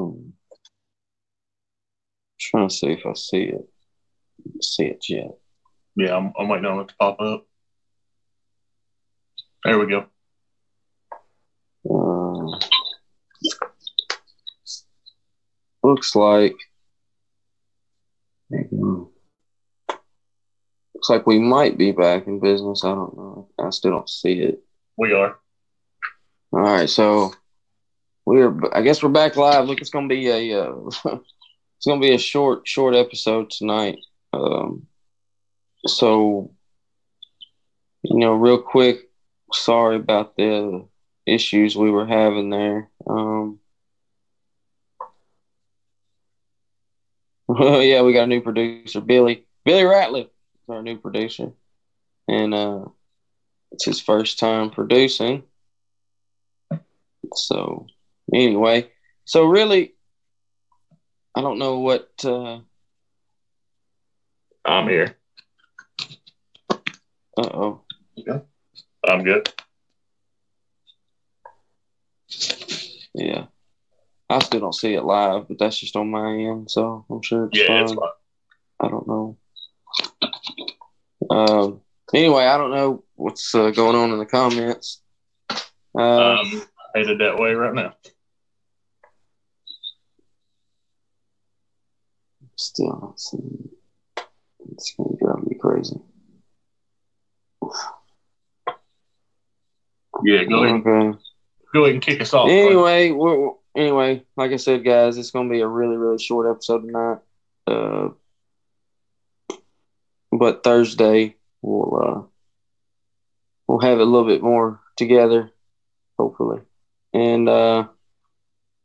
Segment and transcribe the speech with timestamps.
[0.00, 0.30] Hmm.
[2.40, 3.68] Trying to see if I see it.
[4.62, 5.36] See it yet?
[5.94, 7.44] Yeah, I'm, I'm waiting on it to pop up.
[9.64, 10.06] There we go.
[11.84, 12.58] Uh,
[15.82, 16.54] looks like
[18.50, 19.10] looks
[21.10, 22.84] like we might be back in business.
[22.84, 23.48] I don't know.
[23.58, 24.62] I still don't see it.
[24.96, 25.36] We are.
[26.52, 27.34] All right, so
[28.24, 28.58] we're.
[28.72, 29.66] I guess we're back live.
[29.66, 30.62] Look, it's gonna be a.
[30.62, 30.72] Uh,
[31.06, 33.98] it's gonna be a short, short episode tonight.
[34.32, 34.86] Um,
[35.86, 36.52] so,
[38.02, 39.10] you know, real quick,
[39.52, 40.86] sorry about the
[41.26, 42.90] issues we were having there.
[43.08, 43.60] Um,
[47.58, 49.46] yeah, we got a new producer, Billy.
[49.64, 51.52] Billy Ratliff is our new producer,
[52.28, 52.84] and uh,
[53.72, 55.42] it's his first time producing.
[57.34, 57.86] So,
[58.34, 58.90] anyway,
[59.24, 59.94] so really,
[61.34, 62.08] I don't know what.
[62.24, 62.60] Uh,
[64.64, 65.16] I'm here.
[66.70, 66.76] uh
[67.38, 67.80] oh.
[69.08, 69.48] I'm good.
[73.14, 73.46] Yeah.
[74.28, 77.46] I still don't see it live, but that's just on my end, so I'm sure
[77.46, 77.82] it's Yeah, fine.
[77.82, 78.08] it's fine.
[78.80, 79.36] I don't know.
[81.30, 81.80] Um.
[82.14, 85.00] Anyway, I don't know what's uh, going on in the comments.
[85.96, 86.62] Uh, Um,
[86.94, 87.94] headed that way right now.
[92.60, 93.68] Still not seeing.
[94.72, 95.96] It's gonna drive me crazy.
[100.22, 100.86] Yeah, go ahead.
[100.86, 101.18] Okay.
[101.72, 102.50] Go ahead and kick us off.
[102.50, 106.82] Anyway, we're, anyway, like I said, guys, it's gonna be a really, really short episode
[106.82, 107.18] tonight.
[107.66, 108.08] Uh,
[110.32, 112.22] but Thursday we'll uh,
[113.66, 115.50] we'll have it a little bit more together,
[116.18, 116.60] hopefully.
[117.12, 117.86] And uh,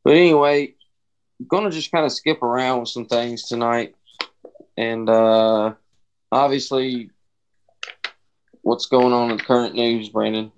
[0.03, 0.74] but anyway,
[1.47, 3.95] gonna just kind of skip around with some things tonight,
[4.77, 5.73] and uh,
[6.31, 7.09] obviously,
[8.61, 10.51] what's going on in current news, Brandon?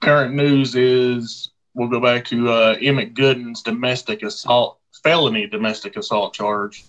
[0.00, 6.34] current news is we'll go back to uh, Emmit Gooden's domestic assault, felony domestic assault
[6.34, 6.84] charge.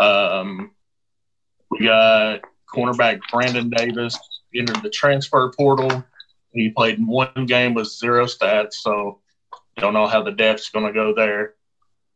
[0.00, 0.72] Um,
[1.70, 2.40] we got
[2.74, 4.18] cornerback Brandon Davis
[4.54, 6.04] entered the transfer portal.
[6.52, 9.20] He played one game with zero stats, so
[9.80, 11.54] don't know how the depth's going to go there,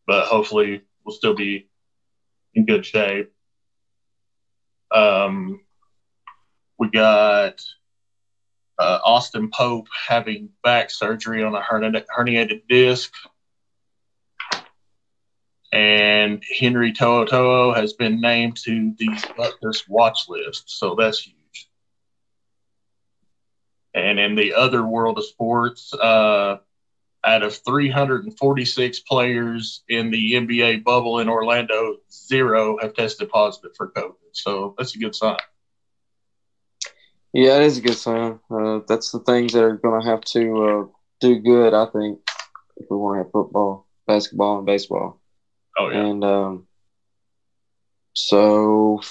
[0.06, 1.68] but hopefully we'll still be
[2.54, 3.32] in good shape.
[4.90, 5.60] Um,
[6.78, 7.60] we got
[8.78, 13.12] uh, Austin Pope having back surgery on a herni- herniated disc.
[15.70, 20.70] And Henry To'o has been named to the Butkus watch list.
[20.78, 21.68] So that's huge.
[23.94, 26.58] And in the other world of sports, uh,
[27.28, 33.90] out of 346 players in the NBA bubble in Orlando, zero have tested positive for
[33.90, 34.14] COVID.
[34.32, 35.36] So that's a good sign.
[37.34, 38.40] Yeah, it is a good sign.
[38.50, 40.84] Uh, that's the things that are going to have to uh,
[41.20, 42.20] do good, I think,
[42.78, 45.20] if we want to have football, basketball, and baseball.
[45.78, 46.06] Oh, yeah.
[46.06, 46.66] And um,
[48.14, 49.02] so,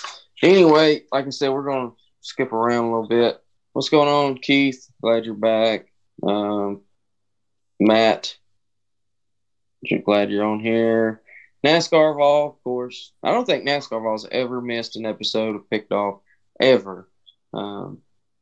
[0.42, 3.38] anyway, like I said, we're going to skip around a little bit.
[3.74, 4.90] What's going on, Keith?
[5.04, 5.86] Glad you're back.
[6.24, 6.82] Um,
[7.80, 8.36] Matt,
[9.82, 11.22] you're glad you're on here.
[11.66, 13.12] NASCAR Vol, of course.
[13.24, 16.22] I don't think NASCAR Vol's ever missed an episode of Picked Off,
[16.62, 17.10] ever.
[17.54, 18.00] Um,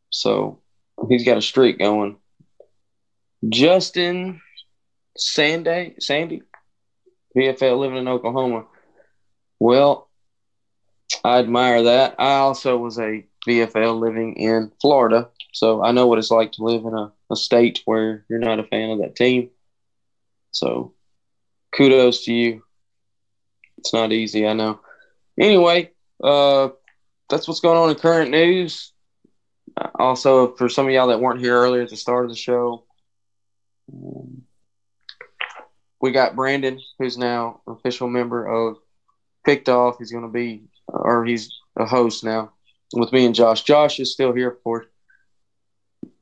[0.09, 0.61] so
[1.09, 2.17] he's got a streak going.
[3.49, 4.41] Justin
[5.17, 6.41] Sanday, Sandy,
[7.35, 8.65] VFL living in Oklahoma.
[9.59, 10.09] Well,
[11.23, 12.15] I admire that.
[12.19, 16.65] I also was a VFL living in Florida, so I know what it's like to
[16.65, 19.51] live in a, a state where you're not a fan of that team.
[20.51, 20.93] So
[21.73, 22.63] kudos to you.
[23.77, 24.81] It's not easy, I know.
[25.39, 26.69] Anyway, uh,
[27.29, 28.91] that's what's going on in current news.
[29.97, 32.83] Also, for some of y'all that weren't here earlier at the start of the show,
[33.93, 34.41] um,
[36.01, 38.75] we got Brandon, who's now official member of
[39.45, 39.99] Picked Off.
[39.99, 42.51] He's going to be, or he's a host now
[42.93, 43.63] with me and Josh.
[43.63, 44.85] Josh is still here, of course.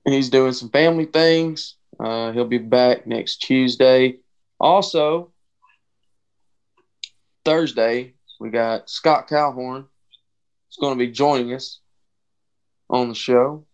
[0.06, 1.76] He's doing some family things.
[2.00, 4.18] Uh, he'll be back next Tuesday.
[4.60, 5.32] Also,
[7.46, 9.86] Thursday, we got Scott Calhorn.
[10.70, 11.80] He's going to be joining us
[12.90, 13.66] on the show,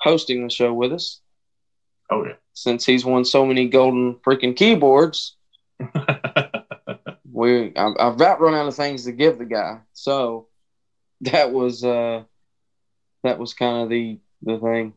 [0.00, 1.20] hosting the show with us
[2.10, 2.34] Oh, yeah.
[2.52, 5.36] since he's won so many golden freaking keyboards.
[7.32, 9.80] we I've, I've about run out of things to give the guy.
[9.92, 10.46] So
[11.22, 12.22] that was uh
[13.24, 14.94] that was kind of the the thing.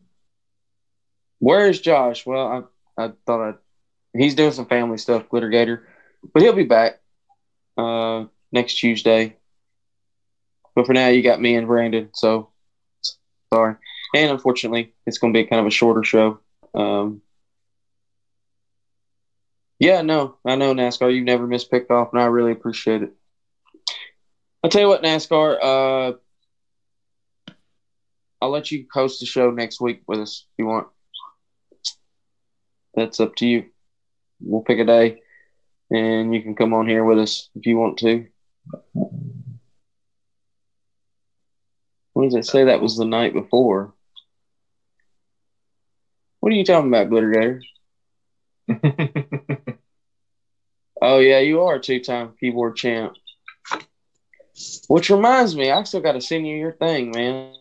[1.39, 2.25] Where is Josh?
[2.25, 3.53] Well, I I thought I
[4.18, 5.88] he's doing some family stuff, Glitter Gator.
[6.33, 7.00] but he'll be back
[7.77, 9.36] uh, next Tuesday.
[10.75, 12.09] But for now, you got me and Brandon.
[12.13, 12.50] So
[13.53, 13.75] sorry,
[14.15, 16.39] and unfortunately, it's going to be kind of a shorter show.
[16.74, 17.21] Um,
[19.80, 21.13] yeah, no, I know NASCAR.
[21.13, 23.13] You've never missed pickoff, and I really appreciate it.
[24.63, 25.57] I'll tell you what, NASCAR.
[25.62, 27.53] Uh,
[28.42, 30.88] I'll let you host the show next week with us if you want.
[32.99, 33.63] That's up to you.
[34.41, 35.21] We'll pick a day,
[35.89, 38.27] and you can come on here with us if you want to.
[42.11, 42.65] What does it say?
[42.65, 43.93] That was the night before.
[46.41, 47.61] What are you talking about, Glitter Gator?
[51.01, 53.13] oh yeah, you are a two-time keyboard champ.
[54.89, 57.53] Which reminds me, I still got to send you your thing, man.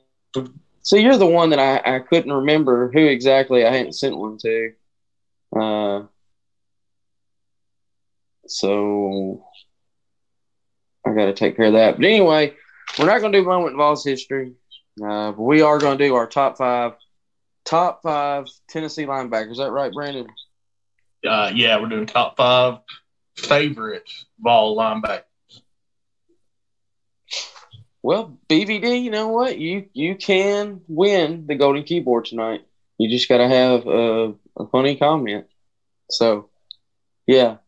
[0.83, 4.37] So you're the one that I, I couldn't remember who exactly I hadn't sent one
[4.39, 4.73] to.
[5.59, 6.03] Uh,
[8.47, 9.45] so
[11.07, 11.97] I got to take care of that.
[11.97, 12.55] But anyway,
[12.99, 14.55] we're not going to do moment Vols history,
[15.03, 16.93] uh, but we are going to do our top five,
[17.65, 19.53] top five Tennessee linebackers.
[19.53, 20.27] Is that right, Brandon?
[21.27, 22.79] Uh, yeah, we're doing top five
[23.37, 24.09] favorite
[24.41, 25.23] Vol linebackers.
[28.03, 29.59] Well, BVD, you know what?
[29.59, 32.65] You you can win the golden keyboard tonight.
[32.97, 35.47] You just got to have a, a funny comment.
[36.11, 36.51] So,
[37.27, 37.59] yeah,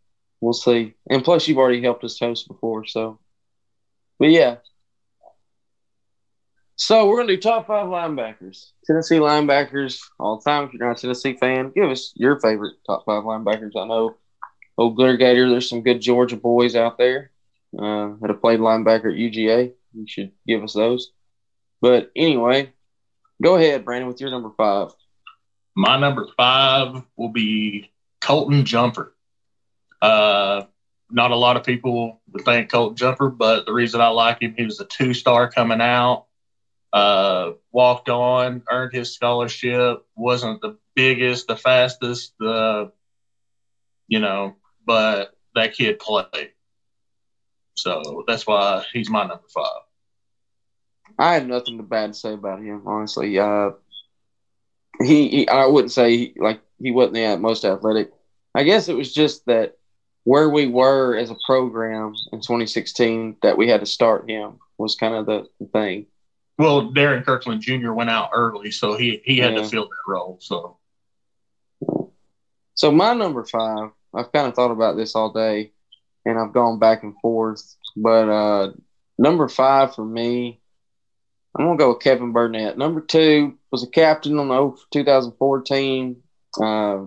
[0.40, 0.94] we'll see.
[1.08, 3.18] And plus, you've already helped us host before, so.
[4.18, 4.56] But yeah.
[6.76, 10.64] So we're gonna do top five linebackers, Tennessee linebackers all the time.
[10.64, 13.72] If you're not a Tennessee fan, give us your favorite top five linebackers.
[13.76, 14.16] I know,
[14.78, 15.50] old Glitter Gator.
[15.50, 17.32] There's some good Georgia boys out there
[17.78, 19.74] uh, that have played linebacker at UGA.
[19.92, 21.12] You should give us those.
[21.82, 22.72] But anyway,
[23.42, 24.88] go ahead, Brandon, with your number five.
[25.80, 27.90] My number five will be
[28.20, 29.14] Colton Jumper.
[30.02, 30.64] Uh,
[31.10, 34.54] not a lot of people would think Colton Jumper, but the reason I like him,
[34.58, 36.26] he was a two star coming out,
[36.92, 42.92] uh, walked on, earned his scholarship, wasn't the biggest, the fastest, the,
[44.06, 46.50] you know, but that kid played.
[47.72, 49.80] So that's why he's my number five.
[51.18, 53.38] I have nothing bad to say about him, honestly.
[53.38, 53.70] Uh,
[55.02, 58.12] he, he, I wouldn't say he, like he wasn't the most athletic.
[58.54, 59.76] I guess it was just that
[60.24, 64.96] where we were as a program in 2016 that we had to start him was
[64.96, 66.06] kind of the, the thing.
[66.58, 67.92] Well, Darrin Kirkland Jr.
[67.92, 69.62] went out early, so he he had yeah.
[69.62, 70.38] to fill that role.
[70.40, 70.76] So,
[72.74, 75.72] so my number five, I've kind of thought about this all day
[76.24, 77.76] and I've gone back and forth.
[77.96, 78.72] But uh,
[79.18, 80.59] number five for me,
[81.56, 82.78] I'm gonna go with Kevin Burnett.
[82.78, 86.22] Number two was a captain on the 2014.
[86.60, 86.98] Uh,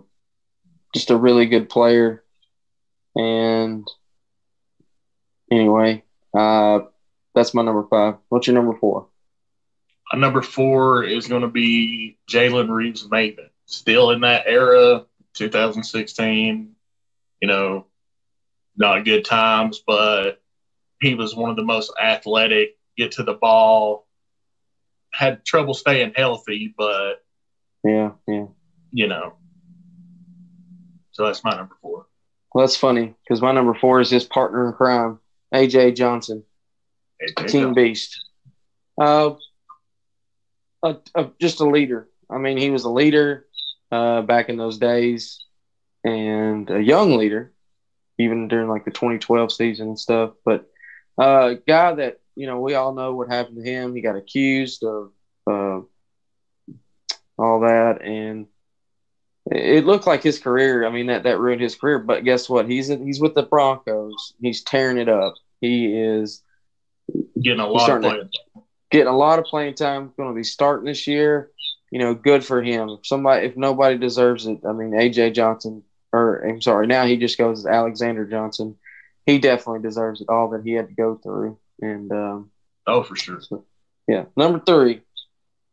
[0.93, 2.23] just a really good player.
[3.15, 3.87] And
[5.51, 6.03] anyway,
[6.37, 6.79] uh,
[7.33, 8.15] that's my number five.
[8.29, 9.07] What's your number four?
[10.11, 13.49] My number four is going to be Jalen Reeves Maybin.
[13.65, 16.75] Still in that era, 2016.
[17.41, 17.85] You know,
[18.77, 20.41] not good times, but
[21.01, 24.07] he was one of the most athletic, get to the ball,
[25.13, 27.23] had trouble staying healthy, but
[27.83, 28.45] yeah, yeah,
[28.91, 29.33] you know.
[31.11, 32.07] So that's my number four.
[32.53, 35.19] Well, that's funny because my number four is his partner in crime,
[35.53, 36.43] AJ Johnson,
[37.21, 37.73] AJ Team Johnson.
[37.73, 38.19] Beast.
[38.99, 39.35] Uh,
[40.83, 42.07] a, a, just a leader.
[42.29, 43.47] I mean, he was a leader
[43.91, 45.43] uh, back in those days,
[46.03, 47.53] and a young leader
[48.17, 50.31] even during like the 2012 season and stuff.
[50.45, 50.69] But
[51.17, 53.95] uh, guy that you know we all know what happened to him.
[53.95, 55.11] He got accused of
[55.47, 55.81] uh,
[57.37, 58.47] all that, and
[59.45, 60.85] it looked like his career.
[60.85, 61.99] I mean that that ruined his career.
[61.99, 62.69] But guess what?
[62.69, 64.33] He's he's with the Broncos.
[64.41, 65.35] He's tearing it up.
[65.61, 66.41] He is
[67.41, 68.29] getting a lot of playing.
[68.91, 70.13] Getting a lot of playing time.
[70.17, 71.49] Going to be starting this year.
[71.91, 72.89] You know, good for him.
[72.89, 77.17] If somebody, if nobody deserves it, I mean, AJ Johnson or I'm sorry, now he
[77.17, 78.77] just goes as Alexander Johnson.
[79.25, 81.57] He definitely deserves it all that he had to go through.
[81.83, 82.51] And um,
[82.87, 83.41] oh, for sure.
[83.41, 83.65] So,
[84.07, 85.01] yeah, number three.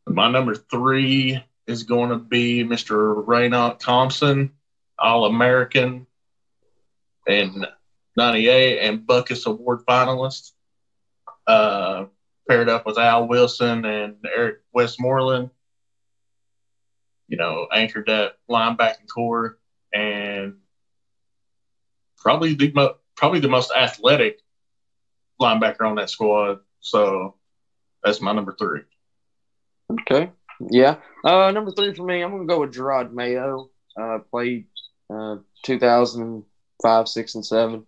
[0.09, 3.25] My number three is going to be Mr.
[3.25, 4.51] Raynoch Thompson,
[4.99, 6.09] All American,
[7.29, 7.65] and
[8.17, 10.51] 98 and Butkus Award finalist.
[11.47, 12.07] Uh,
[12.49, 15.51] paired up with Al Wilson and Eric Westmoreland.
[17.29, 19.59] You know, anchored that linebacking core
[19.95, 20.55] and
[22.19, 24.41] probably the mo- probably the most athletic
[25.41, 26.61] linebacker on that squad.
[26.81, 27.37] So
[28.03, 28.83] that's my number three.
[29.93, 30.31] Okay.
[30.71, 30.97] Yeah.
[31.25, 33.71] Uh, number three for me, I'm going to go with Jerod Mayo.
[34.01, 34.67] Uh, played
[35.13, 37.87] uh, 2005, 6, and 7.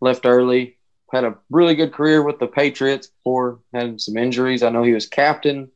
[0.00, 0.76] left early.
[1.12, 4.62] Had a really good career with the Patriots before having some injuries.
[4.62, 5.70] I know he was captain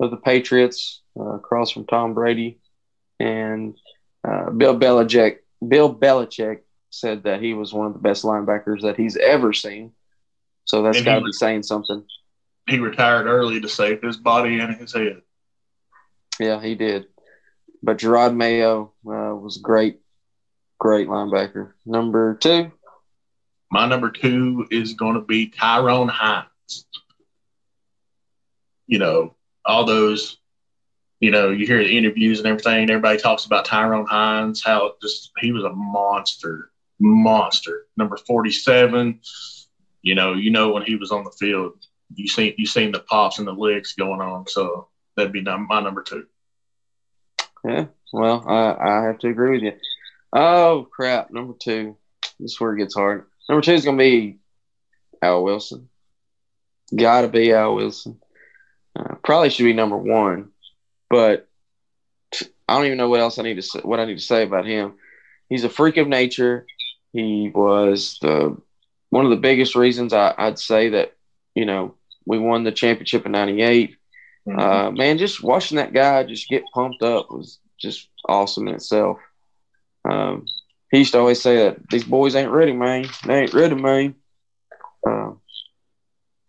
[0.00, 2.58] of the Patriots uh, across from Tom Brady,
[3.20, 3.76] and
[4.26, 5.38] uh, Bill Belichick.
[5.66, 9.92] Bill Belichick said that he was one of the best linebackers that he's ever seen.
[10.68, 12.04] So that's got to be saying something.
[12.68, 15.22] He retired early to save his body and his head.
[16.38, 17.06] Yeah, he did.
[17.82, 20.00] But Jerod Mayo uh, was great,
[20.78, 21.72] great linebacker.
[21.86, 22.70] Number two.
[23.70, 26.86] My number two is going to be Tyrone Hines.
[28.86, 30.36] You know, all those,
[31.20, 32.90] you know, you hear the interviews and everything.
[32.90, 36.70] Everybody talks about Tyrone Hines, how just he was a monster,
[37.00, 37.86] monster.
[37.96, 39.20] Number forty-seven.
[40.02, 41.74] You know, you know when he was on the field,
[42.14, 44.46] you seen you seen the pops and the licks going on.
[44.46, 46.26] So that'd be my number two.
[47.64, 49.72] Yeah, well, I, I have to agree with you.
[50.32, 51.96] Oh crap, number two.
[52.38, 53.26] This is where it gets hard.
[53.48, 54.38] Number two is gonna be
[55.22, 55.88] Al Wilson.
[56.94, 58.18] Got to be Al Wilson.
[58.96, 60.50] Uh, probably should be number one,
[61.10, 61.48] but
[62.68, 64.42] I don't even know what else I need to say, what I need to say
[64.42, 64.94] about him.
[65.48, 66.66] He's a freak of nature.
[67.12, 68.56] He was the
[69.10, 71.14] one of the biggest reasons I, would say that
[71.54, 71.94] you know
[72.26, 73.96] we won the championship in '98.
[74.48, 74.58] Mm-hmm.
[74.58, 79.18] Uh, man, just watching that guy just get pumped up was just awesome in itself.
[80.08, 80.46] Um,
[80.90, 83.06] he used to always say that these boys ain't ready, man.
[83.26, 84.14] They ain't ready, man.
[85.06, 85.32] Uh,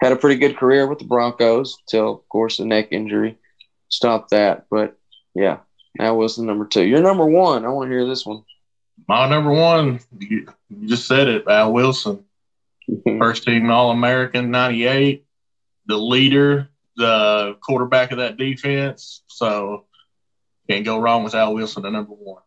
[0.01, 3.37] had a pretty good career with the Broncos until, of course, the neck injury
[3.89, 4.65] stopped that.
[4.71, 4.97] But
[5.35, 5.57] yeah,
[5.97, 6.85] that was the number two.
[6.85, 7.65] You're number one.
[7.65, 8.43] I want to hear this one.
[9.07, 12.23] My number one, you, you just said it, Al Wilson.
[13.19, 15.25] First team All American, 98.
[15.85, 19.23] The leader, the quarterback of that defense.
[19.27, 19.85] So
[20.69, 22.43] can't go wrong with Al Wilson at number one.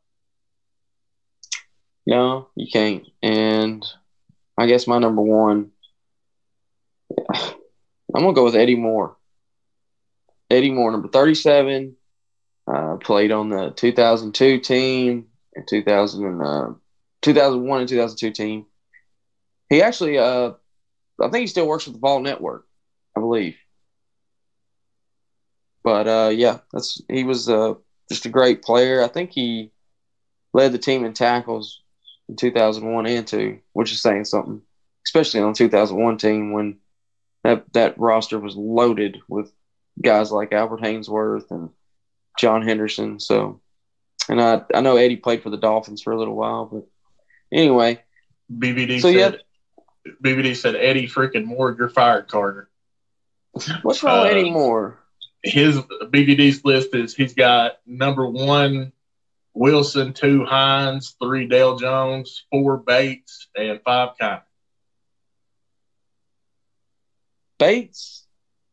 [2.07, 3.07] No, you can't.
[3.23, 3.85] And
[4.59, 5.71] I guess my number one,
[7.35, 9.17] I'm gonna go with Eddie Moore.
[10.51, 11.97] Eddie Moore, number 37,
[12.67, 16.69] uh, played on the 2002 team and 2000 and, uh,
[17.23, 18.67] 2001 and 2002 team.
[19.73, 20.51] He actually, uh,
[21.19, 22.67] I think he still works with the Vol Network,
[23.17, 23.57] I believe.
[25.83, 27.75] But uh, yeah, that's he was uh,
[28.11, 29.03] just a great player.
[29.03, 29.73] I think he
[30.53, 31.81] led the team in tackles
[32.29, 34.61] in 2001 and 2, which is saying something,
[35.07, 36.77] especially on 2001 team when
[37.43, 39.51] that that roster was loaded with
[40.03, 41.71] guys like Albert Haynesworth and
[42.39, 43.19] John Henderson.
[43.21, 43.63] So,
[44.29, 46.87] and I I know Eddie played for the Dolphins for a little while, but
[47.51, 48.03] anyway.
[48.55, 49.39] BVD so said, yeah,
[50.07, 52.69] BVD said Eddie freaking Moore, you're fired, Carter.
[53.83, 55.03] What's wrong uh, with Eddie Moore?
[55.43, 58.93] his BVD's list is he's got number one
[59.55, 64.43] Wilson, two Hines, three Dale Jones, four Bates, and five Kiner.
[67.59, 68.27] Bates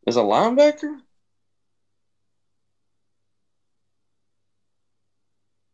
[0.07, 0.99] is a linebacker.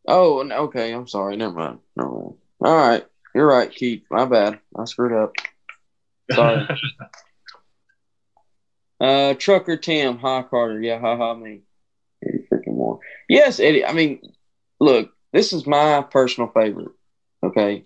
[0.08, 0.92] Oh, okay.
[0.92, 1.36] I'm sorry.
[1.36, 1.78] Never mind.
[1.96, 2.34] Never mind.
[2.60, 3.06] All right.
[3.36, 4.02] You're right, Keith.
[4.10, 4.60] My bad.
[4.74, 5.34] I screwed up.
[6.32, 6.66] Sorry.
[8.98, 10.80] Uh, Trucker Tim, hi Carter.
[10.80, 11.60] Yeah, ha ha me.
[12.24, 12.98] Eddie freaking Moore.
[13.28, 13.84] Yes, Eddie.
[13.84, 14.22] I mean,
[14.80, 16.92] look, this is my personal favorite.
[17.42, 17.84] Okay.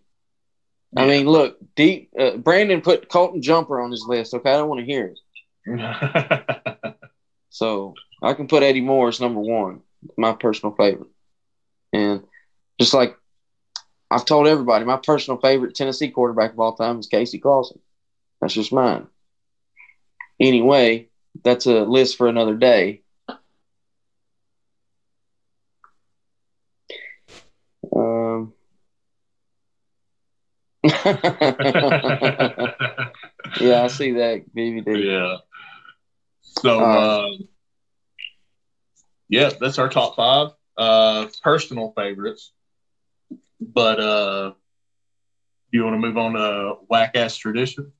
[0.93, 1.03] Yeah.
[1.03, 2.13] I mean, look, deep.
[2.17, 4.35] Uh, Brandon put Colton Jumper on his list.
[4.35, 5.17] Okay, I don't want to hear
[5.67, 6.95] it.
[7.51, 9.81] so I can put Eddie Moore as number one,
[10.17, 11.11] my personal favorite.
[11.93, 12.23] And
[12.79, 13.17] just like
[14.11, 17.79] I've told everybody, my personal favorite Tennessee quarterback of all time is Casey Clausen.
[18.41, 19.07] That's just mine.
[20.41, 21.09] Anyway,
[21.45, 23.03] that's a list for another day.
[27.95, 28.53] Um,
[30.85, 30.93] yeah,
[33.85, 35.05] I see that BVD.
[35.05, 35.37] Yeah.
[36.43, 37.29] So, uh,
[39.29, 42.53] yeah, that's our top five uh, personal favorites.
[43.61, 44.53] But uh,
[45.71, 47.93] you want to move on to whack ass tradition?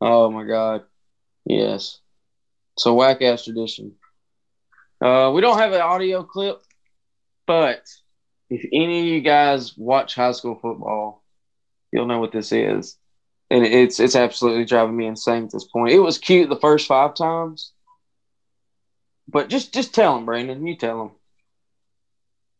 [0.00, 0.82] Oh my god,
[1.44, 1.98] yes.
[2.78, 3.92] So whack ass tradition.
[5.00, 6.62] Uh, we don't have an audio clip,
[7.46, 7.82] but
[8.50, 11.22] if any of you guys watch high school football,
[11.92, 12.96] you'll know what this is,
[13.50, 15.92] and it's it's absolutely driving me insane at this point.
[15.92, 17.72] It was cute the first five times,
[19.28, 20.66] but just just tell them, Brandon.
[20.66, 21.10] You tell them.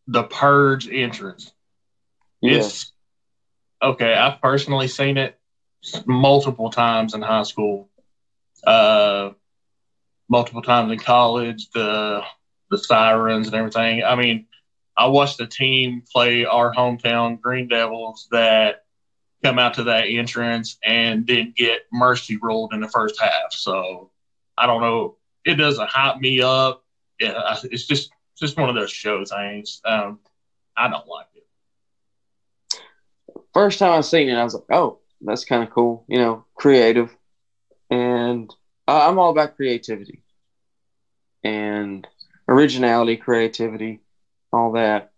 [0.07, 1.51] The purge entrance.
[2.53, 2.93] It's,
[3.83, 5.39] okay, I've personally seen it
[6.07, 7.89] multiple times in high school.
[8.67, 9.31] Uh,
[10.29, 12.23] multiple times in college, the
[12.71, 14.03] the sirens and everything.
[14.03, 14.47] I mean,
[14.97, 18.85] I watched a team play our hometown Green Devils that
[19.43, 23.53] come out to that entrance and then get mercy ruled in the first half.
[23.53, 24.11] So
[24.57, 25.17] I don't know.
[25.45, 26.83] It doesn't hype me up.
[27.21, 29.81] Yeah, it's just just one of those show things.
[29.85, 30.21] Um,
[30.77, 31.27] I don't like.
[33.55, 36.45] First time I seen it, I was like, "Oh, that's kind of cool." You know,
[36.57, 37.15] creative,
[37.91, 38.55] and
[38.89, 40.23] I'm all about creativity
[41.45, 42.07] and
[42.49, 44.01] originality, creativity,
[44.53, 45.11] all that.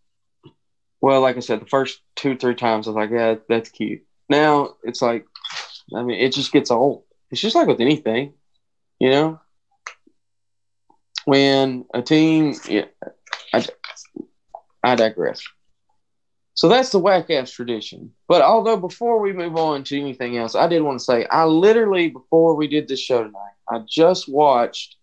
[1.00, 4.02] Well, like I said, the first two, three times I was like, yeah, that's cute.
[4.28, 5.24] Now it's like,
[5.94, 7.04] I mean, it just gets old.
[7.30, 8.34] It's just like with anything,
[8.98, 9.40] you know?
[11.24, 12.86] When a team, yeah,
[13.52, 13.66] I,
[14.82, 15.42] I digress.
[16.56, 18.12] So that's the whack ass tradition.
[18.28, 21.44] But although before we move on to anything else, I did want to say I
[21.44, 24.96] literally, before we did this show tonight, I just watched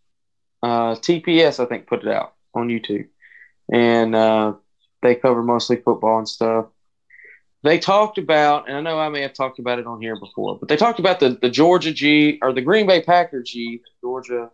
[0.64, 3.08] uh, TPS, I think, put it out on YouTube.
[3.72, 4.54] And uh,
[5.04, 6.66] they cover mostly football and stuff.
[7.62, 10.58] They talked about, and I know I may have talked about it on here before,
[10.58, 14.50] but they talked about the, the Georgia G or the Green Bay Packer G, Georgia.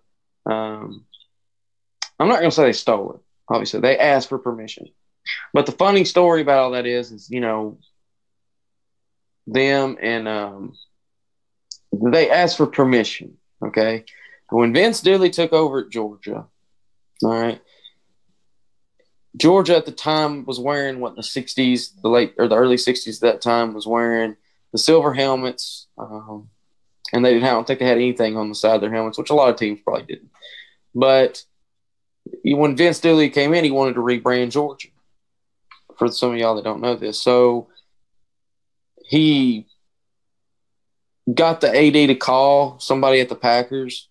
[0.46, 1.06] Um,
[2.20, 3.22] I'm not going to say they stole it.
[3.48, 4.88] Obviously, they asked for permission.
[5.54, 7.80] But the funny story about all that is, is you know,
[9.48, 10.74] them and um,
[11.92, 13.38] they asked for permission.
[13.64, 14.06] Okay,
[14.50, 16.46] when Vince Dooley took over at Georgia,
[17.24, 17.62] all right,
[19.36, 23.16] Georgia at the time was wearing what the '60s, the late or the early '60s
[23.16, 24.38] at that time was wearing
[24.72, 26.50] the silver helmets, um,
[27.12, 27.46] and they didn't.
[27.46, 29.50] I don't think they had anything on the side of their helmets, which a lot
[29.50, 30.30] of teams probably didn't.
[30.96, 31.44] But
[32.44, 34.90] when Vince Dooley came in, he wanted to rebrand Georgia.
[36.00, 37.68] For some of y'all that don't know this, so
[39.06, 39.68] he
[41.34, 44.08] got the AD to call somebody at the Packers.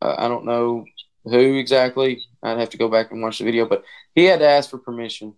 [0.00, 0.84] Uh, I don't know
[1.24, 2.24] who exactly.
[2.42, 4.78] I'd have to go back and watch the video, but he had to ask for
[4.78, 5.34] permission.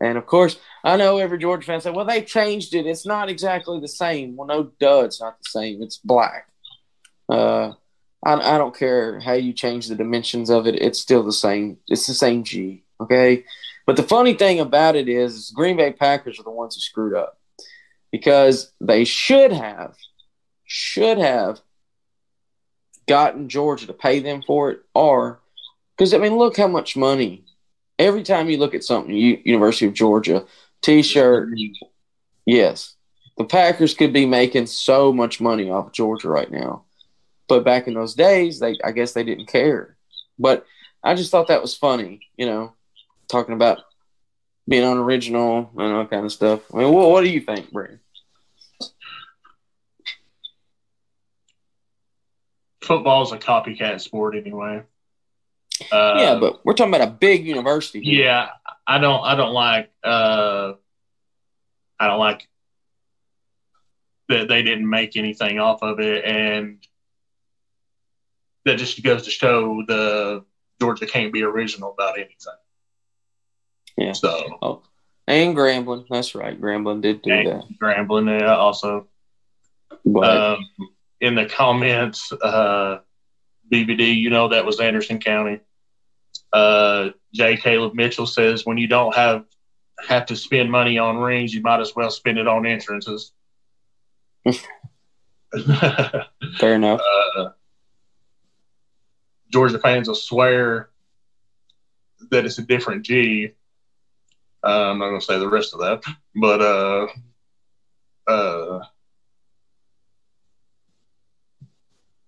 [0.00, 2.86] And of course, I know every Georgia fan said, "Well, they changed it.
[2.86, 5.82] It's not exactly the same." Well, no, duh, it's not the same.
[5.82, 6.48] It's black.
[7.28, 7.72] Uh,
[8.24, 10.76] I, I don't care how you change the dimensions of it.
[10.76, 11.78] It's still the same.
[11.88, 12.84] It's the same G.
[13.00, 13.44] Okay.
[13.90, 17.12] But the funny thing about it is, Green Bay Packers are the ones who screwed
[17.12, 17.40] up
[18.12, 19.96] because they should have,
[20.64, 21.60] should have
[23.08, 25.40] gotten Georgia to pay them for it, or
[25.98, 27.44] because I mean, look how much money.
[27.98, 30.46] Every time you look at something, University of Georgia
[30.82, 31.48] T-shirt,
[32.46, 32.94] yes,
[33.38, 36.84] the Packers could be making so much money off of Georgia right now,
[37.48, 39.96] but back in those days, they I guess they didn't care.
[40.38, 40.64] But
[41.02, 42.74] I just thought that was funny, you know,
[43.30, 43.78] talking about
[44.68, 46.60] being unoriginal and all kind of stuff.
[46.72, 48.00] I mean, what, what do you think, Brandon?
[52.90, 54.82] football's a copycat sport anyway.
[55.92, 58.00] Uh, yeah, but we're talking about a big university.
[58.00, 58.24] Here.
[58.24, 58.48] Yeah,
[58.84, 59.22] I don't.
[59.22, 59.92] I don't like.
[60.02, 60.72] Uh,
[62.00, 62.48] I don't like
[64.28, 66.78] that they didn't make anything off of it, and
[68.64, 70.44] that just goes to show the
[70.80, 72.59] Georgia can't be original about anything.
[73.96, 74.12] Yeah.
[74.12, 74.58] So.
[74.62, 74.82] Oh.
[75.26, 76.60] And Grambling, that's right.
[76.60, 77.64] Grambling did do that.
[77.80, 79.06] Grambling, yeah, also.
[80.04, 80.66] But, um,
[81.20, 82.98] in the comments, uh,
[83.70, 85.60] BVD, you know that was Anderson County.
[86.52, 87.56] Uh, J.
[87.56, 89.44] Caleb Mitchell says when you don't have
[90.08, 93.32] have to spend money on rings, you might as well spend it on entrances.
[96.58, 97.00] Fair enough.
[97.36, 97.50] Uh,
[99.52, 100.90] Georgia fans will swear
[102.30, 103.52] that it's a different G.
[104.62, 106.02] Uh, I'm not going to say the rest of that,
[106.34, 107.06] but uh,
[108.30, 108.84] uh,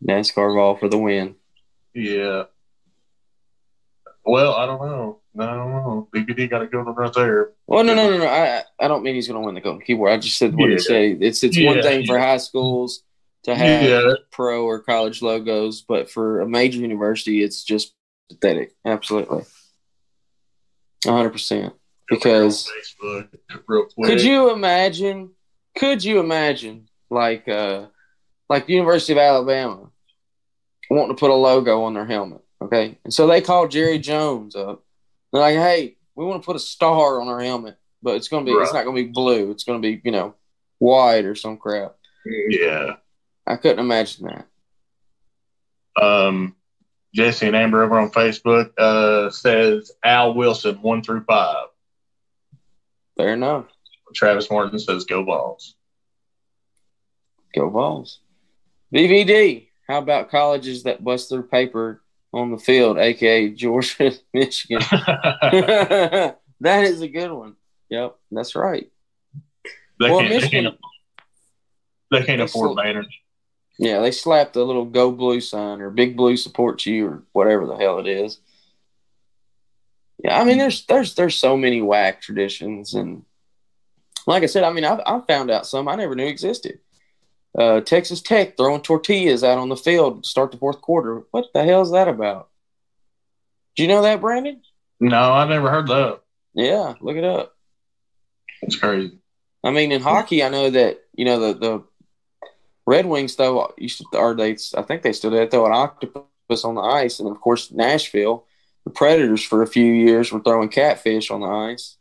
[0.06, 1.36] NASCAR Vol for the win.
[1.94, 2.44] Yeah.
[4.24, 5.20] Well, I don't know.
[5.38, 6.08] I don't know.
[6.14, 7.52] BVD got to go right there.
[7.66, 8.26] Well, no, no, no, no.
[8.26, 10.12] I I don't mean he's going to win the golden keyboard.
[10.12, 10.74] I just said what yeah.
[10.74, 11.18] he said.
[11.22, 11.68] It's it's yeah.
[11.68, 13.02] one thing for high schools
[13.44, 14.12] to have yeah.
[14.30, 17.94] pro or college logos, but for a major university, it's just
[18.28, 18.74] pathetic.
[18.84, 19.44] Absolutely,
[21.04, 21.74] hundred percent.
[22.16, 22.70] Because
[24.04, 25.30] could you imagine?
[25.76, 27.86] Could you imagine like uh
[28.48, 29.90] like the University of Alabama
[30.90, 32.42] wanting to put a logo on their helmet.
[32.60, 32.98] Okay.
[33.04, 34.84] And so they called Jerry Jones up.
[35.32, 38.44] They're like, hey, we want to put a star on our helmet, but it's going
[38.44, 38.62] to be, right.
[38.62, 39.50] it's not going to be blue.
[39.50, 40.34] It's going to be, you know,
[40.78, 41.96] white or some crap.
[42.26, 42.96] Yeah.
[43.46, 46.02] I couldn't imagine that.
[46.02, 46.54] Um,
[47.14, 51.66] Jesse and Amber over on Facebook uh, says Al Wilson, one through five.
[53.16, 53.66] Fair enough.
[54.14, 55.74] Travis Martin says go Vols.
[57.54, 58.20] Go Vols.
[58.94, 59.68] BVD.
[59.88, 64.80] How about colleges that bust their paper on the field, aka Georgia, Michigan?
[64.90, 66.36] that
[66.84, 67.56] is a good one.
[67.90, 68.90] Yep, that's right.
[69.98, 70.76] That well, Michigan.
[72.10, 73.06] They can't They afford sl- banners.
[73.78, 77.66] Yeah, they slapped a little "Go Blue" sign or "Big Blue supports you" or whatever
[77.66, 78.38] the hell it is.
[80.22, 83.24] Yeah, I mean, there's there's there's so many whack traditions, and
[84.26, 86.78] like I said, I mean, I've I found out some I never knew existed.
[87.58, 91.24] Uh, Texas Tech throwing tortillas out on the field to start the fourth quarter.
[91.32, 92.48] What the hell is that about?
[93.76, 94.62] Do you know that, Brandon?
[95.00, 96.20] No, I never heard that.
[96.54, 97.56] Yeah, look it up.
[98.62, 99.18] It's crazy.
[99.64, 101.84] I mean, in hockey, I know that you know the the
[102.86, 105.36] Red Wings though used to, or they I think they still do.
[105.36, 108.46] They throw an octopus on the ice, and of course Nashville,
[108.84, 111.96] the Predators for a few years were throwing catfish on the ice.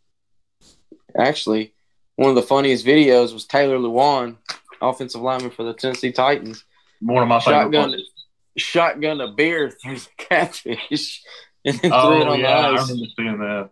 [1.18, 1.74] Actually,
[2.16, 4.38] one of the funniest videos was Taylor Lewan,
[4.82, 6.64] offensive lineman for the Tennessee Titans,
[7.02, 8.12] One of my favorite shotgun players.
[8.58, 11.24] shotgun a beer through the catfish
[11.66, 12.90] and then threw it Oh on yeah, I the ice.
[12.90, 13.70] remember seeing that.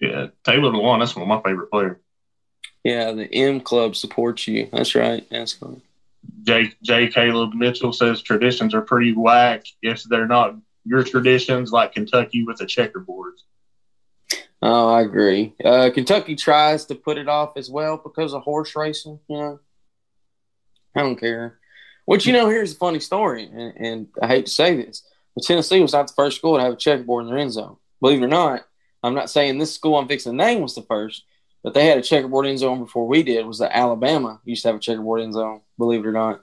[0.00, 1.96] Yeah, Taylor Lewan, that's one of my favorite players.
[2.84, 4.68] Yeah, the M Club supports you.
[4.72, 5.26] That's right.
[5.30, 5.82] That's funny.
[6.44, 6.72] J.
[6.82, 7.08] J.
[7.08, 10.54] Caleb Mitchell says traditions are pretty whack if they're not
[10.88, 13.42] your traditions, like Kentucky with the checkerboards.
[14.60, 15.54] Oh, I agree.
[15.64, 19.20] Uh, Kentucky tries to put it off as well because of horse racing.
[19.28, 19.60] You know,
[20.96, 21.58] I don't care.
[22.06, 25.02] Which you know, here's a funny story, and, and I hate to say this,
[25.34, 27.76] but Tennessee was not the first school to have a checkerboard in their end zone.
[28.00, 28.66] Believe it or not,
[29.02, 31.24] I'm not saying this school I'm fixing to name was the first,
[31.62, 33.46] but they had a checkerboard end zone before we did.
[33.46, 35.60] Was that Alabama used to have a checkerboard end zone?
[35.76, 36.42] Believe it or not,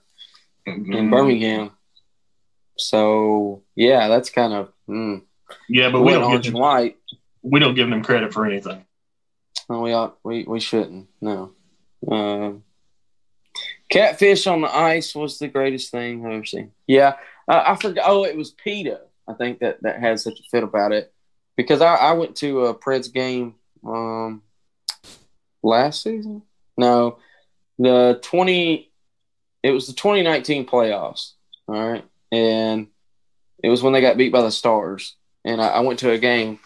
[0.67, 0.93] Mm-hmm.
[0.93, 1.71] in Birmingham.
[2.78, 5.22] So yeah, that's kind of mm,
[5.70, 6.98] Yeah, but we don't orange and them, white.
[7.42, 8.86] we don't give them credit for anything.
[9.70, 11.08] No, we ought we we shouldn't.
[11.22, 11.52] No.
[12.10, 12.64] Um,
[13.90, 16.72] catfish on the ice was the greatest thing I've ever seen.
[16.88, 17.16] Yeah,
[17.48, 18.06] uh, I forgot.
[18.08, 19.02] Oh, it was PETA.
[19.28, 21.12] I think that that had such a fit about it
[21.56, 24.44] because I, I went to a Preds game um,
[25.64, 26.44] last season.
[26.78, 27.18] No,
[27.80, 28.92] the twenty.
[29.64, 31.32] It was the 2019 playoffs.
[31.68, 32.88] All right, and
[33.64, 36.18] it was when they got beat by the Stars, and I, I went to a
[36.18, 36.60] game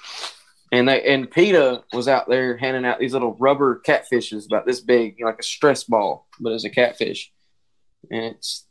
[0.71, 4.81] and they and PETA was out there handing out these little rubber catfishes about this
[4.81, 7.31] big, you know, like a stress ball, but it's a catfish,
[8.11, 8.65] and it's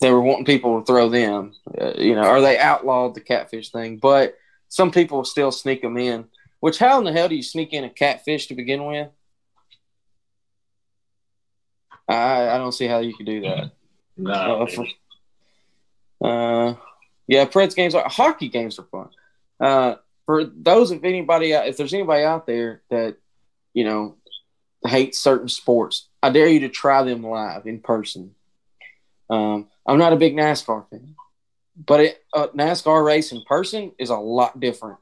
[0.00, 3.70] they were wanting people to throw them, uh, you know, or they outlawed the catfish
[3.70, 4.36] thing, but
[4.68, 6.26] some people still sneak them in.
[6.60, 9.08] Which how in the hell do you sneak in a catfish to begin with?
[12.08, 13.72] I I don't see how you could do that.
[14.16, 14.86] No, Uh, for,
[16.24, 16.74] uh,
[17.26, 19.08] yeah, Preds games are hockey games are fun.
[19.60, 23.16] Uh, for those of anybody, if there's anybody out there that
[23.74, 24.16] you know
[24.86, 28.34] hates certain sports, I dare you to try them live in person.
[29.28, 31.14] Um, I'm not a big NASCAR fan,
[31.76, 34.98] but it, uh, NASCAR race in person is a lot different.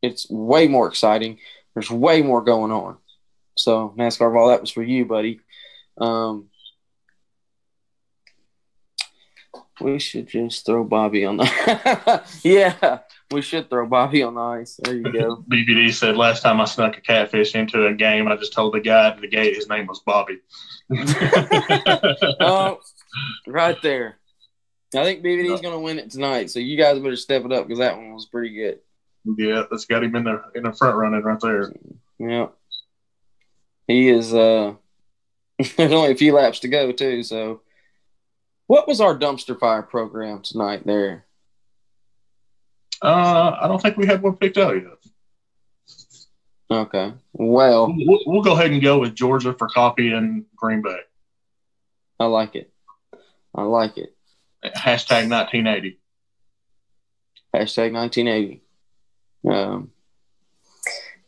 [0.00, 1.38] It's way more exciting.
[1.74, 2.96] There's way more going on.
[3.56, 5.40] So NASCAR, all that was for you, buddy.
[5.98, 6.48] Um,
[9.82, 12.22] we should just throw Bobby on the.
[12.42, 14.80] yeah, we should throw Bobby on the ice.
[14.82, 15.44] There you go.
[15.50, 18.80] BVD said last time I snuck a catfish into a game, I just told the
[18.80, 20.40] guy at the gate his name was Bobby.
[22.40, 22.80] oh,
[23.46, 24.18] right there.
[24.94, 27.66] I think BVD's going to win it tonight, so you guys better step it up
[27.66, 28.80] because that one was pretty good.
[29.38, 31.72] yeah, that's got him in the in the front running right there.
[32.18, 32.48] Yeah,
[33.86, 34.34] he is.
[34.34, 34.74] uh
[35.76, 37.22] There's only a few laps to go too.
[37.22, 37.62] So,
[38.72, 40.86] what was our dumpster fire program tonight?
[40.86, 41.26] There.
[43.02, 44.84] Uh, I don't think we had one picked out yet.
[46.70, 47.12] Okay.
[47.34, 51.00] Well, We'll, we'll go ahead and go with Georgia for copy and Green Bay.
[52.18, 52.72] I like it.
[53.54, 54.16] I like it.
[54.64, 56.00] Hashtag 1980.
[57.54, 58.62] Hashtag 1980.
[59.50, 59.90] Um,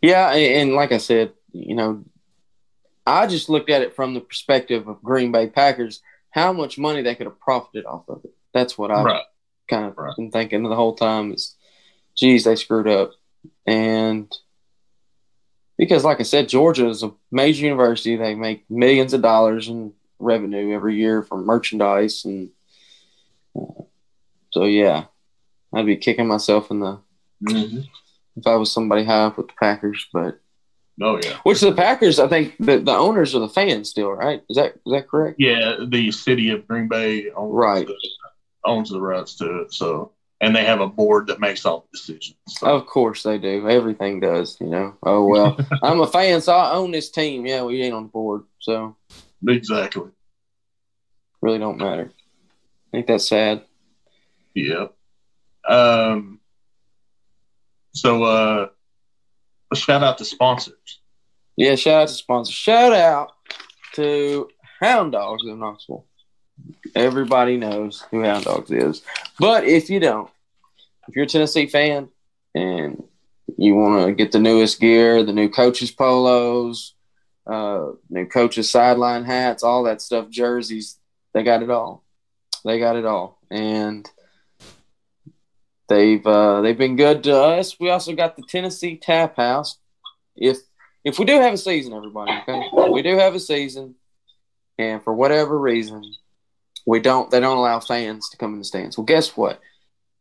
[0.00, 2.04] yeah, and, and like I said, you know,
[3.07, 6.00] I just looked at it from the perspective of Green Bay Packers,
[6.35, 8.35] how much money they could have profited off of it.
[8.53, 9.23] That's what I've Right.
[9.70, 10.16] kind of Right.
[10.16, 11.55] been thinking the whole time is,
[12.16, 13.12] geez, they screwed up.
[13.68, 14.31] And
[15.79, 18.16] because, like I said, Georgia is a major university.
[18.16, 22.25] They make millions of dollars in revenue every year from merchandise.
[22.25, 22.51] And
[23.57, 23.83] uh,
[24.51, 25.05] so, yeah,
[25.73, 27.01] I'd be kicking myself in the
[27.42, 27.81] Mm-hmm.
[28.37, 30.07] if I was somebody high up with the Packers.
[30.12, 30.40] But
[31.02, 31.38] Oh yeah.
[31.42, 34.42] which the Packers, I think the, the owners are the fans still, right?
[34.48, 35.37] Is that is that correct?
[35.40, 37.87] Yeah, the city of Green Bay owns Right.
[37.87, 37.96] the,
[38.64, 39.72] owns the rights to it.
[39.74, 42.37] So, and they have a board that makes all the decisions.
[42.48, 43.68] So, Of course they do.
[43.68, 44.94] Everything does, you know.
[45.02, 47.44] Oh well, I'm a fan, so I own this team.
[47.44, 48.94] Yeah, we ain't on the board, so
[49.48, 50.11] exactly.
[51.42, 52.12] really don't matter.
[52.12, 53.64] I think that's sad.
[54.54, 54.87] Yeah.
[55.68, 56.38] Um.
[57.92, 58.68] So, uh,
[59.74, 61.00] shout out to sponsors.
[61.56, 62.54] Yeah, shout out to sponsors.
[62.54, 63.32] Shout out
[63.94, 64.48] to
[64.80, 66.04] Hound Dogs of Knoxville.
[66.94, 69.02] Everybody knows who Hound Dogs is.
[69.38, 70.30] But if you don't,
[71.08, 72.08] if you're a Tennessee fan
[72.54, 73.02] and
[73.56, 76.94] you want to get the newest gear, the new coaches polos,
[77.46, 80.98] uh, new coaches sideline hats, all that stuff, jerseys,
[81.32, 82.04] they got it all.
[82.64, 84.08] They got it all, and
[85.88, 87.79] they've uh, they've been good to us.
[87.79, 89.79] We also got the Tennessee Tap House.
[90.37, 90.59] If
[91.05, 93.94] if we do have a season, everybody, okay, we do have a season,
[94.79, 96.03] and for whatever reason,
[96.87, 98.97] we don't they don't allow fans to come in the stands.
[98.97, 99.61] Well, guess what?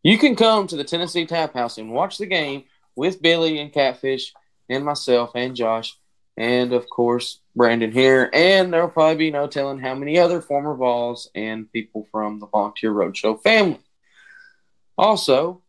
[0.04, 3.72] You can come to the Tennessee Tap House and watch the game with Billy and
[3.72, 4.34] Catfish
[4.70, 5.98] and myself and Josh
[6.38, 8.30] and of course Brandon here.
[8.34, 12.48] And there'll probably be no telling how many other former Vols and people from the
[12.48, 13.80] Volunteer Roadshow family.
[14.98, 15.62] Also,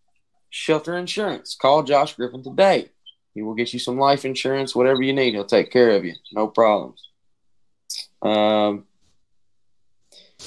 [0.51, 1.57] shelter insurance.
[1.61, 2.91] Call Josh Griffin today.
[3.35, 5.35] He will get you some life insurance, whatever you need.
[5.35, 6.15] He'll take care of you.
[6.33, 7.09] No problems.
[8.23, 8.87] Um,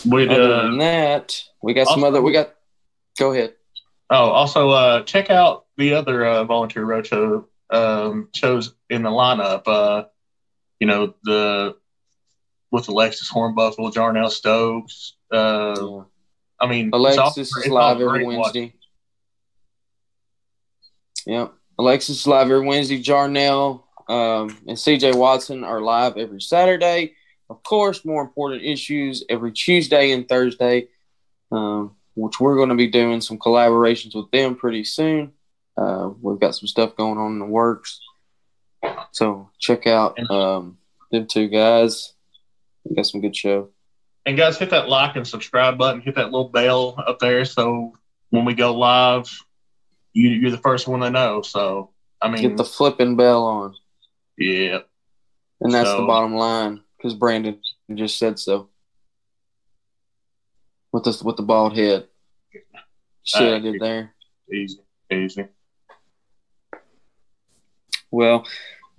[0.06, 2.22] We'd, other uh, than that, we got some other.
[2.22, 2.54] We got.
[3.20, 3.54] Go ahead.
[4.10, 9.64] Oh, also uh, check out the other uh, volunteer roadshow um, shows in the lineup.
[9.66, 10.06] Uh,
[10.80, 11.76] you know the
[12.72, 15.16] with Alexis Hornbuckle, Jarnell Stokes.
[15.32, 16.04] Uh, Yeah.
[16.60, 18.26] I mean, Alexis is live every.
[18.26, 18.74] Wednesday.
[21.26, 21.54] Yep.
[21.78, 23.02] Alexis is live every Wednesday.
[23.02, 27.14] Jarnell um, and CJ Watson are live every Saturday.
[27.50, 30.88] Of course, more important issues every Tuesday and Thursday,
[31.52, 35.34] um, which we're going to be doing some collaborations with them pretty soon.
[35.78, 38.00] Uh, we've got some stuff going on in the works.
[39.12, 40.78] So check out um,
[41.12, 42.14] them two guys.
[42.84, 43.70] We got some good show.
[44.28, 46.02] And guys, hit that like and subscribe button.
[46.02, 47.94] Hit that little bell up there, so
[48.30, 49.26] when we go live,
[50.12, 51.42] you, you're the first one to know.
[51.42, 53.74] So I mean, Get the flipping bell on.
[54.38, 54.80] yeah,
[55.62, 57.60] And that's So- the bottom line because Brandon
[57.96, 58.68] just said so.
[60.92, 62.08] With the with the bald head,
[63.24, 64.14] shit I did there.
[64.54, 64.80] easy,
[65.12, 65.46] easy.
[68.12, 68.46] Well,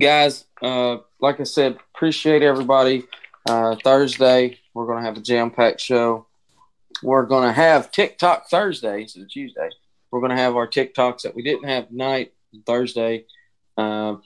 [0.00, 3.06] guys, uh, like I said, appreciate everybody.
[3.48, 6.26] Uh, Thursday we're gonna have a jam packed show.
[7.02, 9.70] We're gonna have TikTok Thursday of Tuesday.
[10.10, 12.32] We're gonna have our TikToks that we didn't have tonight
[12.66, 13.24] Thursday,
[13.76, 14.16] uh,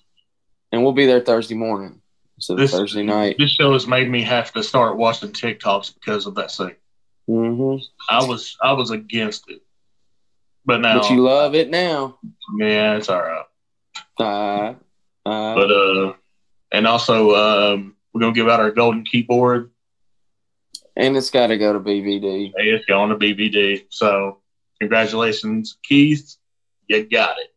[0.73, 2.01] and we'll be there Thursday morning
[2.39, 3.37] So This- Thursday night.
[3.39, 6.75] This show has made me have to start watching TikToks because of that thing.
[7.27, 7.77] hmm
[8.09, 9.63] I was I was against it,
[10.67, 12.19] but now But you love it now.
[12.59, 13.45] yeah, it's all right.
[14.19, 14.75] Uh,
[15.29, 16.13] uh, But uh,
[16.73, 17.35] and also
[17.75, 19.71] um, we're gonna give out our golden keyboard.
[20.97, 22.53] and it's got to go to BVD.
[22.57, 23.87] Hey, it's going to BVD.
[23.89, 24.41] So
[24.81, 26.37] congratulations, Keith.
[26.89, 27.49] You got it.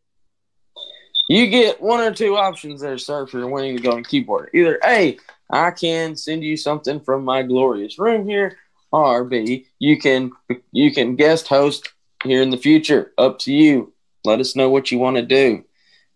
[1.28, 4.50] You get one or two options there, sir, for winning the golden keyboard.
[4.54, 5.18] Either A,
[5.50, 8.56] I can send you something from my glorious room here,
[8.92, 10.30] or B, you can
[10.72, 11.92] you can guest host
[12.24, 13.12] here in the future.
[13.18, 13.92] Up to you.
[14.24, 15.64] Let us know what you want to do.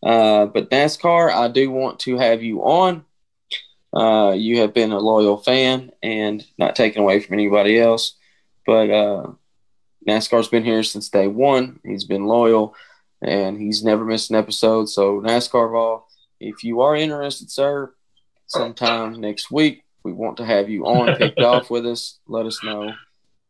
[0.02, 3.04] Uh, but NASCAR, I do want to have you on.
[3.92, 8.14] Uh, you have been a loyal fan and not taken away from anybody else.
[8.66, 9.26] But uh,
[10.06, 11.80] NASCAR's been here since day one.
[11.84, 12.74] He's been loyal
[13.22, 14.88] and he's never missed an episode.
[14.88, 17.92] So NASCAR Vol, if you are interested, sir,
[18.46, 22.18] sometime next week we want to have you on, picked off with us.
[22.26, 22.92] Let us know,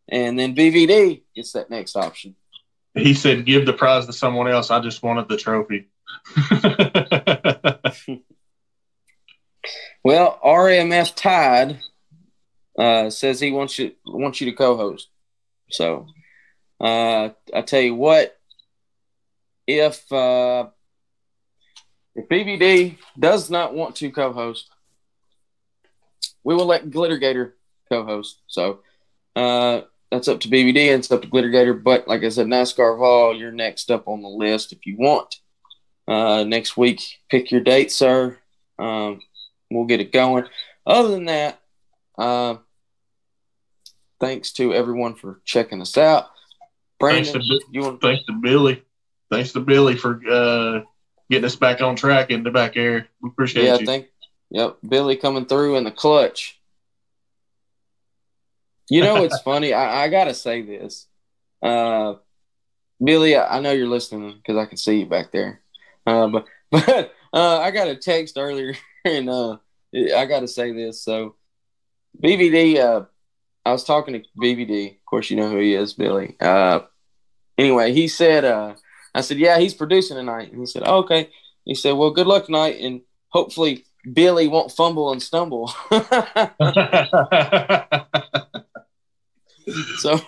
[0.09, 2.35] and then BVD gets that next option.
[2.95, 4.71] He said, "Give the prize to someone else.
[4.71, 5.89] I just wanted the trophy."
[10.05, 11.81] Well, RMF Tide
[12.79, 15.09] uh, says he wants you wants you to co-host.
[15.71, 16.07] So
[16.81, 18.39] uh, I tell you what,
[19.67, 20.69] if uh,
[22.15, 24.69] if BVD does not want to co-host,
[26.43, 27.53] we will let Glittergator
[27.91, 28.41] co-host.
[28.47, 28.81] So
[29.37, 31.81] uh, that's up to BVD and it's up to Glittergator.
[31.81, 35.37] But like I said, NASCAR Vol, you're next up on the list if you want.
[36.09, 38.37] Uh, next week, pick your date, sir.
[38.79, 39.21] Um,
[39.71, 40.45] we'll get it going.
[40.87, 41.61] Other than that,
[42.19, 42.57] uh,
[44.21, 46.27] thanks to everyone for checking us out.
[46.99, 48.83] Brandon, Thanks to- you want Thanks to Billy.
[49.31, 50.83] Thanks to Billy for uh,
[51.31, 53.09] getting us back on track in the back air.
[53.23, 53.87] We appreciate yeah, you.
[53.87, 54.09] thank
[54.51, 56.61] yep, Billy coming through in the clutch.
[58.91, 59.73] You know it's funny.
[59.73, 61.07] I, I gotta say this,
[61.63, 62.15] uh,
[63.03, 63.37] Billy.
[63.37, 65.61] I, I know you're listening because I can see you back there.
[66.07, 69.57] Uh, but but uh, I got a text earlier, and uh,
[69.95, 71.03] I got to say this.
[71.03, 71.37] So
[72.23, 73.05] BVD, uh,
[73.65, 74.97] I was talking to BVD.
[74.97, 76.37] Of course, you know who he is, Billy.
[76.41, 76.81] Uh,
[77.59, 78.75] anyway, he said, uh,
[79.15, 80.53] I said, yeah, he's producing tonight.
[80.53, 81.31] And he said, oh, okay.
[81.65, 85.69] He said, well, good luck tonight, and hopefully, Billy won't fumble and stumble.
[89.99, 90.19] so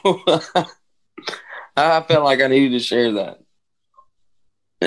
[1.76, 3.41] I felt like I needed to share that.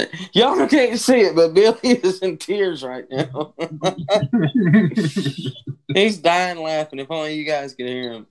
[0.34, 3.53] Y'all can't see it, but Billy is in tears right now.
[5.93, 6.99] He's dying laughing.
[6.99, 8.27] If only you guys could hear him.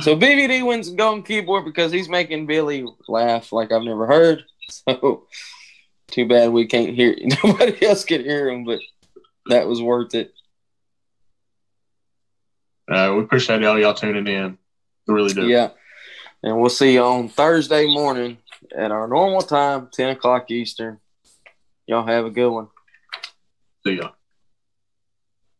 [0.00, 4.44] so BVD wins golden keyboard because he's making Billy laugh like I've never heard.
[4.68, 5.26] So
[6.08, 7.16] too bad we can't hear.
[7.44, 8.78] Nobody else can hear him, but
[9.46, 10.32] that was worth it.
[12.90, 14.58] Uh, we appreciate all y'all tuning in.
[15.06, 15.46] We really do.
[15.46, 15.70] Yeah.
[16.42, 18.38] And we'll see you on Thursday morning
[18.74, 20.98] at our normal time, 10 o'clock Eastern.
[21.86, 22.68] Y'all have a good one.
[23.86, 24.10] See ya.